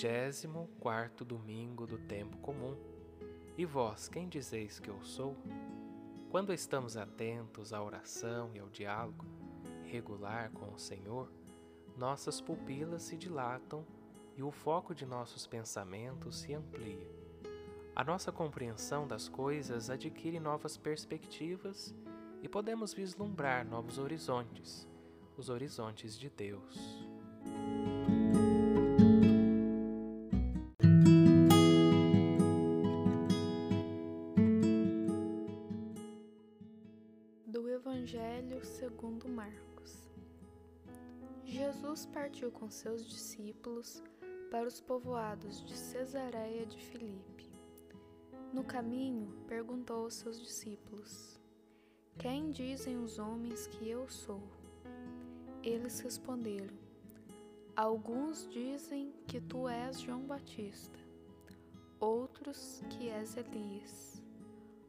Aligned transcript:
Vigésimo 0.00 0.66
quarto 0.80 1.26
domingo 1.26 1.86
do 1.86 1.98
tempo 1.98 2.38
comum. 2.38 2.74
E 3.54 3.66
vós, 3.66 4.08
quem 4.08 4.30
dizeis 4.30 4.78
que 4.78 4.88
eu 4.88 4.98
sou? 5.02 5.36
Quando 6.30 6.54
estamos 6.54 6.96
atentos 6.96 7.74
à 7.74 7.82
oração 7.82 8.50
e 8.54 8.58
ao 8.58 8.70
diálogo 8.70 9.26
regular 9.84 10.50
com 10.52 10.72
o 10.72 10.78
Senhor, 10.78 11.30
nossas 11.98 12.40
pupilas 12.40 13.02
se 13.02 13.14
dilatam 13.14 13.84
e 14.38 14.42
o 14.42 14.50
foco 14.50 14.94
de 14.94 15.04
nossos 15.04 15.46
pensamentos 15.46 16.38
se 16.38 16.54
amplia. 16.54 17.06
A 17.94 18.02
nossa 18.02 18.32
compreensão 18.32 19.06
das 19.06 19.28
coisas 19.28 19.90
adquire 19.90 20.40
novas 20.40 20.78
perspectivas 20.78 21.94
e 22.42 22.48
podemos 22.48 22.94
vislumbrar 22.94 23.66
novos 23.66 23.98
horizontes, 23.98 24.88
os 25.36 25.50
horizontes 25.50 26.18
de 26.18 26.30
Deus. 26.30 27.06
Jesus 41.70 42.04
partiu 42.06 42.50
com 42.50 42.68
seus 42.68 43.08
discípulos 43.08 44.02
para 44.50 44.66
os 44.66 44.80
povoados 44.80 45.64
de 45.64 45.76
Cesareia 45.76 46.66
de 46.66 46.76
Filipe. 46.76 47.48
No 48.52 48.64
caminho, 48.64 49.32
perguntou 49.46 50.02
aos 50.02 50.14
seus 50.14 50.40
discípulos: 50.40 51.38
Quem 52.18 52.50
dizem 52.50 52.96
os 52.96 53.20
homens 53.20 53.68
que 53.68 53.88
eu 53.88 54.08
sou? 54.08 54.42
Eles 55.62 56.00
responderam: 56.00 56.76
Alguns 57.76 58.48
dizem 58.48 59.14
que 59.28 59.40
tu 59.40 59.68
és 59.68 60.00
João 60.00 60.22
Batista, 60.22 60.98
outros 62.00 62.82
que 62.90 63.08
és 63.08 63.36
Elias, 63.36 64.20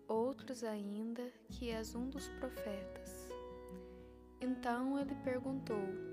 outros 0.08 0.64
ainda 0.64 1.32
que 1.48 1.70
és 1.70 1.94
um 1.94 2.10
dos 2.10 2.28
profetas. 2.40 3.30
Então 4.42 5.00
ele 5.00 5.14
perguntou: 5.24 6.11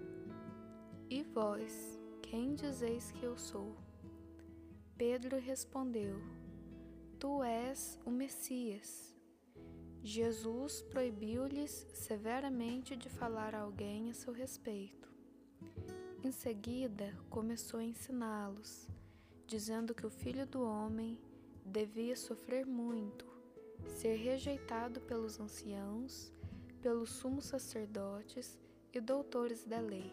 E 1.11 1.23
vós, 1.23 1.99
quem 2.21 2.55
dizeis 2.55 3.11
que 3.13 3.25
eu 3.25 3.35
sou? 3.39 3.75
Pedro 4.95 5.39
respondeu: 5.39 6.21
Tu 7.19 7.43
és 7.43 7.99
o 8.05 8.11
Messias. 8.11 9.17
Jesus 10.03 10.83
proibiu-lhes 10.83 11.87
severamente 11.95 12.95
de 12.95 13.09
falar 13.09 13.55
a 13.55 13.61
alguém 13.61 14.11
a 14.11 14.15
seu 14.15 14.35
respeito. 14.35 15.09
Em 16.23 16.31
seguida, 16.31 17.19
começou 17.31 17.81
a 17.81 17.85
ensiná-los, 17.85 18.87
dizendo 19.47 19.95
que 19.95 20.05
o 20.05 20.11
filho 20.11 20.47
do 20.47 20.63
homem 20.63 21.19
devia 21.65 22.17
sofrer 22.17 22.67
muito, 22.67 23.25
ser 23.87 24.17
rejeitado 24.17 25.01
pelos 25.01 25.41
anciãos, 25.41 26.31
pelos 26.83 27.09
sumos 27.09 27.47
sacerdotes 27.47 28.59
e 28.93 29.01
doutores 29.01 29.65
da 29.65 29.81
lei. 29.81 30.13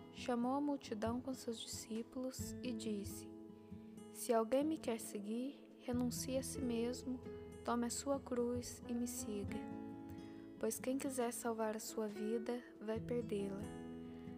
chamou 0.13 0.55
a 0.55 0.61
multidão 0.61 1.19
com 1.21 1.33
seus 1.33 1.59
discípulos 1.59 2.55
e 2.63 2.71
disse: 2.71 3.27
Se 4.13 4.33
alguém 4.33 4.63
me 4.63 4.77
quer 4.77 4.99
seguir, 4.99 5.59
renuncie 5.81 6.37
a 6.37 6.43
si 6.43 6.61
mesmo, 6.61 7.19
tome 7.63 7.85
a 7.85 7.89
sua 7.89 8.19
cruz 8.19 8.81
e 8.87 8.93
me 8.93 9.07
siga. 9.07 9.57
Pois 10.59 10.79
quem 10.79 10.97
quiser 10.97 11.33
salvar 11.33 11.75
a 11.75 11.79
sua 11.79 12.07
vida, 12.07 12.61
vai 12.79 12.99
perdê-la. 12.99 13.61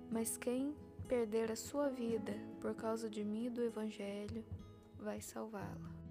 Mas 0.09 0.37
quem 0.37 0.75
perder 1.07 1.51
a 1.51 1.55
sua 1.55 1.89
vida 1.89 2.33
por 2.61 2.73
causa 2.75 3.09
de 3.09 3.23
mim 3.23 3.47
e 3.47 3.49
do 3.49 3.61
Evangelho, 3.61 4.43
vai 4.97 5.19
salvá-la. 5.19 6.02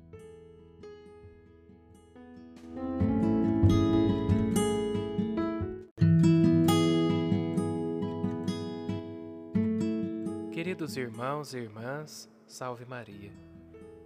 Queridos 10.62 10.96
irmãos 10.96 11.54
e 11.54 11.58
irmãs, 11.58 12.30
salve 12.46 12.84
Maria. 12.84 13.32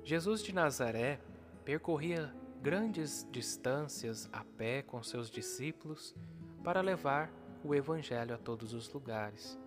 Jesus 0.03 0.43
de 0.43 0.55
Nazaré 0.55 1.21
percorria 1.67 2.35
grandes 2.63 3.29
distâncias 3.31 4.27
a 4.33 4.43
pé 4.43 4.81
com 4.81 5.03
seus 5.03 5.31
discípulos 5.31 6.15
para 6.65 6.81
levar 6.81 7.31
o 7.63 7.75
Evangelho 7.75 8.35
a 8.35 8.39
todos 8.39 8.73
os 8.73 8.91
lugares. 8.91 9.61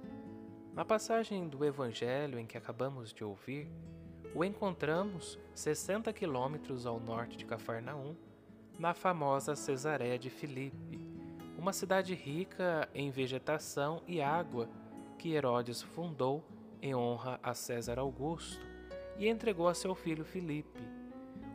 Na 0.74 0.84
passagem 0.84 1.48
do 1.48 1.64
Evangelho 1.64 2.40
em 2.40 2.48
que 2.48 2.58
acabamos 2.58 3.14
de 3.14 3.24
ouvir, 3.24 3.70
o 4.34 4.44
encontramos 4.44 5.38
60 5.54 6.12
quilômetros 6.12 6.88
ao 6.88 7.00
norte 7.00 7.38
de 7.38 7.46
Cafarnaum, 7.46 8.16
na 8.80 8.96
famosa 8.96 9.56
Cesareia 9.56 10.18
de 10.18 10.32
Filipe, 10.32 11.00
uma 11.56 11.72
cidade 11.72 12.16
rica 12.16 12.90
em 12.96 13.12
vegetação 13.12 14.02
e 14.08 14.20
água 14.20 14.68
que 15.20 15.36
Herodes 15.36 15.84
fundou 15.84 16.44
em 16.82 16.96
honra 16.96 17.40
a 17.44 17.54
César 17.54 18.00
Augusto 18.00 18.66
e 19.18 19.28
entregou 19.28 19.68
a 19.68 19.74
seu 19.74 19.94
filho 19.94 20.24
Filipe. 20.24 20.82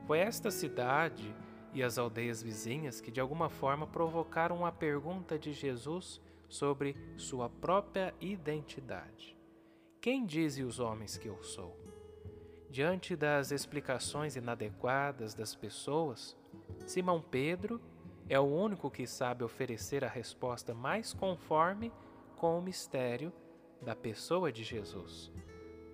Foi 0.06 0.18
esta 0.18 0.50
cidade 0.50 1.34
e 1.72 1.82
as 1.82 1.98
aldeias 1.98 2.42
vizinhas 2.42 3.00
que 3.00 3.10
de 3.10 3.20
alguma 3.20 3.48
forma 3.48 3.86
provocaram 3.86 4.64
a 4.64 4.70
pergunta 4.70 5.38
de 5.38 5.52
Jesus 5.52 6.20
sobre 6.48 6.96
sua 7.16 7.48
própria 7.48 8.14
identidade. 8.20 9.36
Quem 10.00 10.26
dizem 10.26 10.64
os 10.64 10.78
homens 10.78 11.16
que 11.16 11.28
eu 11.28 11.42
sou? 11.42 11.76
Diante 12.70 13.16
das 13.16 13.50
explicações 13.50 14.36
inadequadas 14.36 15.32
das 15.32 15.54
pessoas, 15.54 16.36
Simão 16.86 17.22
Pedro 17.22 17.80
é 18.28 18.38
o 18.38 18.42
único 18.42 18.91
que 18.91 19.06
sabe 19.06 19.44
oferecer 19.44 20.04
a 20.04 20.08
resposta 20.08 20.74
mais 20.74 21.12
conforme 21.12 21.92
com 22.36 22.58
o 22.58 22.62
mistério 22.62 23.32
da 23.80 23.94
pessoa 23.94 24.50
de 24.50 24.62
Jesus. 24.62 25.32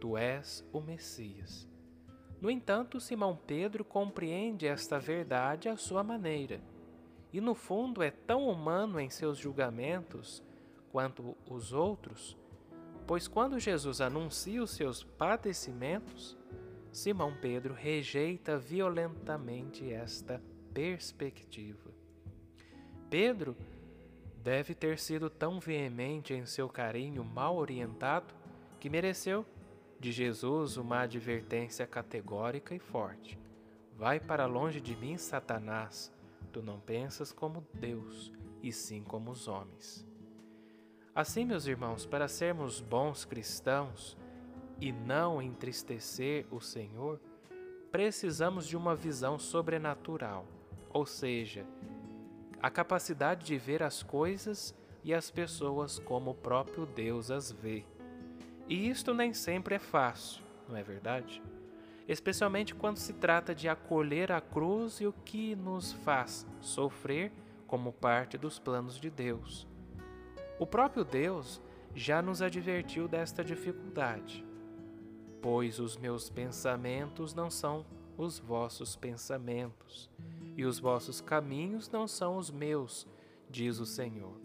Tu 0.01 0.17
és 0.17 0.65
o 0.73 0.81
Messias. 0.81 1.69
No 2.41 2.51
entanto, 2.51 2.99
Simão 2.99 3.39
Pedro 3.47 3.85
compreende 3.85 4.67
esta 4.67 4.99
verdade 4.99 5.69
à 5.69 5.77
sua 5.77 6.03
maneira, 6.03 6.61
e 7.33 7.41
no 7.41 7.55
fundo 7.55 8.03
é 8.03 8.11
tão 8.11 8.49
humano 8.49 8.99
em 8.99 9.11
seus 9.11 9.37
julgamentos 9.37 10.43
quanto 10.91 11.37
os 11.47 11.73
outros, 11.73 12.37
pois 13.07 13.29
quando 13.29 13.61
Jesus 13.61 14.01
anuncia 14.01 14.63
os 14.63 14.71
seus 14.71 15.05
padecimentos, 15.05 16.37
Simão 16.91 17.37
Pedro 17.41 17.75
rejeita 17.75 18.59
violentamente 18.59 19.93
esta 19.93 20.43
perspectiva. 20.73 21.91
Pedro 23.09 23.57
deve 24.43 24.75
ter 24.75 24.99
sido 24.99 25.29
tão 25.29 25.61
veemente 25.61 26.33
em 26.33 26.47
seu 26.47 26.69
carinho 26.69 27.25
mal 27.25 27.57
orientado 27.57 28.35
que 28.79 28.89
mereceu 28.89 29.45
de 29.99 30.11
Jesus 30.11 30.77
uma 30.77 31.01
advertência 31.01 31.87
categórica 31.87 32.75
e 32.75 32.79
forte: 32.79 33.39
Vai 33.97 34.19
para 34.19 34.47
longe 34.47 34.81
de 34.81 34.97
mim, 34.97 35.17
Satanás. 35.19 36.13
Tu 36.53 36.63
não 36.63 36.81
pensas 36.81 37.33
como 37.33 37.67
Deus, 37.75 38.33
e 38.63 38.73
sim 38.73 39.03
como 39.03 39.31
os 39.31 39.47
homens. 39.47 40.07
Assim, 41.15 41.45
meus 41.45 41.67
irmãos, 41.67 42.07
para 42.07 42.27
sermos 42.27 42.81
bons 42.81 43.25
cristãos 43.25 44.17
e 44.81 44.91
não 44.91 45.43
entristecer 45.43 46.47
o 46.51 46.61
Senhor, 46.61 47.21
precisamos 47.93 48.67
de 48.67 48.77
uma 48.77 48.97
visão 48.97 49.39
sobrenatural, 49.39 50.47
ou 50.89 51.05
seja, 51.05 51.67
a 52.63 52.71
capacidade 52.71 53.45
de 53.45 53.57
ver 53.57 53.83
as 53.83 54.03
coisas 54.03 54.75
e 55.03 55.15
as 55.15 55.31
pessoas 55.31 55.99
como 55.99 56.33
o 56.33 56.35
próprio 56.35 56.85
Deus 56.87 57.31
as 57.31 57.51
vê. 57.51 57.85
E 58.69 58.89
isto 58.89 59.15
nem 59.15 59.33
sempre 59.33 59.75
é 59.75 59.79
fácil, 59.79 60.43
não 60.69 60.77
é 60.77 60.83
verdade? 60.83 61.43
Especialmente 62.07 62.75
quando 62.75 62.99
se 62.99 63.15
trata 63.15 63.55
de 63.55 63.69
acolher 63.69 64.31
a 64.31 64.41
cruz 64.41 65.01
e 65.01 65.07
o 65.07 65.13
que 65.13 65.57
nos 65.57 65.93
faz 65.93 66.47
sofrer 66.61 67.33
como 67.67 67.93
parte 67.93 68.37
dos 68.37 68.59
planos 68.59 68.99
de 69.01 69.09
Deus. 69.11 69.67
O 70.59 70.67
próprio 70.67 71.05
Deus 71.05 71.63
já 71.95 72.21
nos 72.21 72.43
advertiu 72.43 73.09
desta 73.09 73.43
dificuldade. 73.43 74.45
pois 75.43 75.79
os 75.79 75.97
meus 75.97 76.29
pensamentos 76.29 77.33
não 77.33 77.51
são 77.51 77.85
os 78.17 78.39
vossos 78.39 78.95
pensamentos, 78.97 80.11
e 80.61 80.65
os 80.67 80.79
vossos 80.79 81.23
caminhos 81.23 81.89
não 81.89 82.07
são 82.07 82.37
os 82.37 82.51
meus, 82.51 83.09
diz 83.49 83.79
o 83.79 83.87
Senhor. 83.87 84.39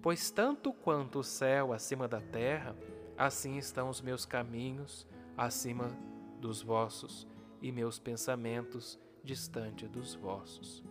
Pois 0.00 0.30
tanto 0.30 0.72
quanto 0.72 1.18
o 1.18 1.24
céu 1.24 1.72
acima 1.72 2.06
da 2.06 2.20
terra, 2.20 2.76
assim 3.18 3.58
estão 3.58 3.88
os 3.88 4.00
meus 4.00 4.24
caminhos 4.24 5.04
acima 5.36 5.90
dos 6.40 6.62
vossos, 6.62 7.26
e 7.60 7.72
meus 7.72 7.98
pensamentos 7.98 8.96
distante 9.24 9.88
dos 9.88 10.14
vossos. 10.14 10.84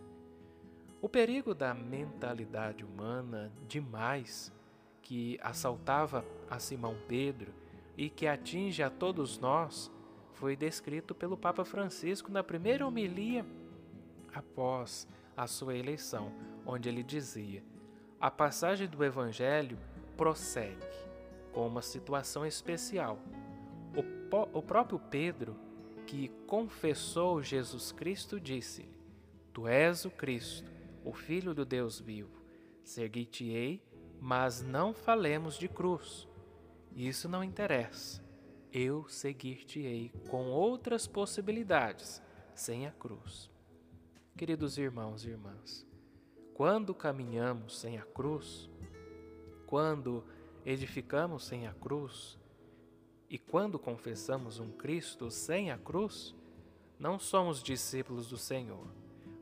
O 1.00 1.08
perigo 1.08 1.54
da 1.54 1.72
mentalidade 1.72 2.84
humana 2.84 3.50
demais 3.66 4.52
que 5.00 5.40
assaltava 5.42 6.22
a 6.50 6.58
Simão 6.58 6.98
Pedro 7.08 7.54
e 7.96 8.10
que 8.10 8.26
atinge 8.26 8.82
a 8.82 8.90
todos 8.90 9.38
nós 9.38 9.90
foi 10.34 10.54
descrito 10.54 11.14
pelo 11.14 11.38
Papa 11.38 11.64
Francisco 11.64 12.30
na 12.30 12.44
primeira 12.44 12.86
homilia 12.86 13.46
após 14.34 15.06
a 15.36 15.46
sua 15.46 15.74
eleição, 15.76 16.32
onde 16.64 16.88
ele 16.88 17.02
dizia: 17.02 17.62
a 18.20 18.30
passagem 18.30 18.88
do 18.88 19.04
Evangelho 19.04 19.78
prossegue 20.16 20.86
com 21.52 21.66
uma 21.66 21.82
situação 21.82 22.46
especial. 22.46 23.18
O, 23.96 24.58
o 24.58 24.62
próprio 24.62 24.98
Pedro, 24.98 25.56
que 26.06 26.28
confessou 26.46 27.42
Jesus 27.42 27.92
Cristo, 27.92 28.40
disse-lhe: 28.40 28.96
Tu 29.52 29.66
és 29.66 30.04
o 30.04 30.10
Cristo, 30.10 30.70
o 31.04 31.12
Filho 31.12 31.54
do 31.54 31.64
Deus 31.64 32.00
vivo. 32.00 32.40
Segui-te-ei, 32.84 33.82
mas 34.20 34.62
não 34.62 34.92
falemos 34.92 35.56
de 35.58 35.68
cruz. 35.68 36.28
Isso 36.94 37.28
não 37.28 37.42
interessa 37.44 38.30
eu 38.72 39.08
seguir-te-ei 39.08 40.12
com 40.28 40.50
outras 40.50 41.06
possibilidades, 41.06 42.22
sem 42.54 42.86
a 42.86 42.92
cruz. 42.92 43.49
Queridos 44.36 44.78
irmãos 44.78 45.24
e 45.24 45.30
irmãs, 45.30 45.86
quando 46.54 46.94
caminhamos 46.94 47.78
sem 47.78 47.98
a 47.98 48.02
cruz, 48.02 48.70
quando 49.66 50.24
edificamos 50.64 51.44
sem 51.44 51.66
a 51.66 51.74
cruz 51.74 52.38
e 53.28 53.38
quando 53.38 53.78
confessamos 53.78 54.58
um 54.58 54.70
Cristo 54.70 55.30
sem 55.30 55.70
a 55.70 55.78
cruz, 55.78 56.34
não 56.98 57.18
somos 57.18 57.62
discípulos 57.62 58.28
do 58.28 58.36
Senhor, 58.36 58.86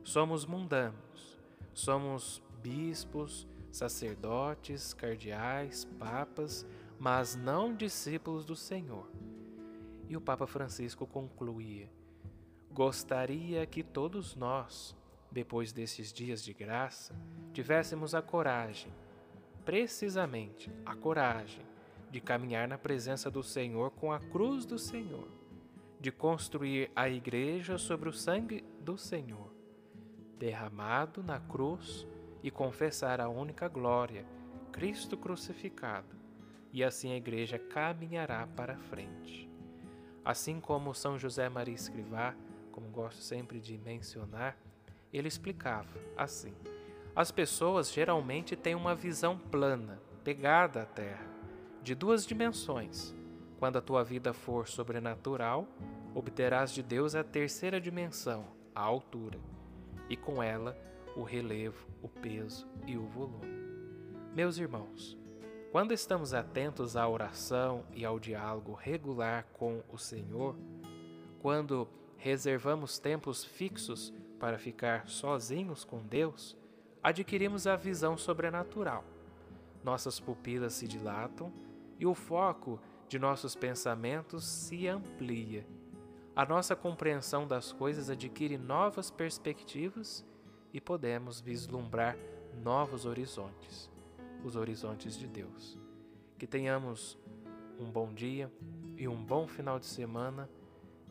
somos 0.03 0.45
mundanos, 0.45 1.37
somos 1.73 2.41
bispos, 2.61 3.47
sacerdotes, 3.71 4.93
cardeais, 4.93 5.85
papas, 5.97 6.65
mas 6.99 7.35
não 7.35 7.73
discípulos 7.73 8.45
do 8.45 8.55
Senhor. 8.55 9.09
E 10.07 10.17
o 10.17 10.21
Papa 10.21 10.47
Francisco 10.47 11.07
concluía: 11.07 11.89
Gostaria 12.71 13.65
que 13.65 13.83
todos 13.83 14.35
nós, 14.35 14.95
depois 15.31 15.71
desses 15.71 16.13
dias 16.13 16.43
de 16.43 16.53
graça, 16.53 17.15
tivéssemos 17.51 18.13
a 18.13 18.21
coragem, 18.21 18.93
precisamente 19.65 20.71
a 20.85 20.95
coragem, 20.95 21.65
de 22.11 22.19
caminhar 22.19 22.67
na 22.67 22.77
presença 22.77 23.29
do 23.29 23.43
Senhor 23.43 23.91
com 23.91 24.11
a 24.11 24.19
cruz 24.19 24.65
do 24.65 24.79
Senhor, 24.79 25.27
de 25.99 26.11
construir 26.11 26.91
a 26.95 27.09
igreja 27.09 27.77
sobre 27.77 28.09
o 28.09 28.13
sangue 28.13 28.63
do 28.79 28.97
Senhor, 28.97 29.53
derramado 30.37 31.21
na 31.21 31.39
cruz 31.39 32.07
e 32.41 32.49
confessar 32.49 33.19
a 33.19 33.29
única 33.29 33.67
glória, 33.67 34.25
Cristo 34.71 35.17
crucificado, 35.17 36.15
e 36.71 36.83
assim 36.83 37.11
a 37.11 37.17
igreja 37.17 37.59
caminhará 37.59 38.47
para 38.47 38.77
frente. 38.77 39.49
Assim 40.23 40.59
como 40.59 40.93
São 40.93 41.17
José 41.17 41.49
Maria 41.49 41.75
Escrivá, 41.75 42.35
como 42.79 42.89
gosto 42.91 43.21
sempre 43.21 43.59
de 43.59 43.77
mencionar, 43.77 44.57
ele 45.11 45.27
explicava 45.27 45.99
assim: 46.15 46.53
as 47.13 47.29
pessoas 47.29 47.91
geralmente 47.91 48.55
têm 48.55 48.73
uma 48.73 48.95
visão 48.95 49.37
plana, 49.37 50.01
pegada 50.23 50.83
à 50.83 50.85
terra, 50.85 51.27
de 51.83 51.93
duas 51.93 52.25
dimensões. 52.25 53.13
Quando 53.57 53.77
a 53.77 53.81
tua 53.81 54.05
vida 54.05 54.31
for 54.31 54.69
sobrenatural, 54.69 55.67
obterás 56.15 56.71
de 56.71 56.81
Deus 56.81 57.13
a 57.13 57.23
terceira 57.25 57.81
dimensão, 57.81 58.45
a 58.73 58.79
altura, 58.79 59.37
e 60.09 60.15
com 60.15 60.41
ela 60.41 60.77
o 61.17 61.23
relevo, 61.23 61.85
o 62.01 62.07
peso 62.07 62.65
e 62.87 62.97
o 62.97 63.05
volume. 63.07 63.59
Meus 64.33 64.57
irmãos, 64.57 65.17
quando 65.73 65.91
estamos 65.91 66.33
atentos 66.33 66.95
à 66.95 67.05
oração 67.05 67.83
e 67.93 68.05
ao 68.05 68.17
diálogo 68.17 68.73
regular 68.73 69.45
com 69.51 69.83
o 69.91 69.97
Senhor, 69.97 70.55
quando 71.41 71.89
reservamos 72.19 72.99
tempos 72.99 73.43
fixos 73.43 74.13
para 74.39 74.59
ficar 74.59 75.07
sozinhos 75.07 75.83
com 75.83 76.05
Deus, 76.05 76.55
adquirimos 77.01 77.65
a 77.65 77.75
visão 77.75 78.17
sobrenatural. 78.17 79.03
Nossas 79.83 80.19
pupilas 80.19 80.73
se 80.73 80.87
dilatam 80.87 81.51
e 81.97 82.05
o 82.05 82.13
foco 82.13 82.79
de 83.07 83.17
nossos 83.17 83.55
pensamentos 83.55 84.43
se 84.43 84.87
amplia. 84.87 85.65
A 86.35 86.45
nossa 86.45 86.75
compreensão 86.75 87.47
das 87.47 87.71
coisas 87.71 88.09
adquire 88.09 88.57
novas 88.57 89.09
perspectivas 89.09 90.23
e 90.71 90.79
podemos 90.79 91.41
vislumbrar 91.41 92.15
novos 92.61 93.05
horizontes 93.05 93.89
os 94.43 94.55
horizontes 94.55 95.17
de 95.17 95.27
Deus. 95.27 95.77
Que 96.37 96.47
tenhamos 96.47 97.17
um 97.79 97.91
bom 97.91 98.13
dia 98.13 98.51
e 98.95 99.07
um 99.07 99.23
bom 99.23 99.47
final 99.47 99.79
de 99.79 99.85
semana 99.85 100.49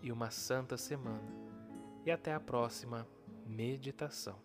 e 0.02 0.12
uma 0.12 0.30
santa 0.30 0.76
semana. 0.76 1.32
E 2.04 2.10
até 2.10 2.32
a 2.32 2.40
próxima 2.40 3.06
meditação. 3.46 4.38